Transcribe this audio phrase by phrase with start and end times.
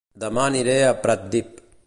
[0.21, 1.65] Dema aniré a Pratdip